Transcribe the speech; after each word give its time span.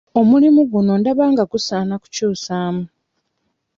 Omulimu 0.19 0.61
guno 0.71 0.93
ndaba 0.99 1.25
nga 1.33 1.43
gusaana 1.51 1.95
kukyusaamu. 2.01 2.83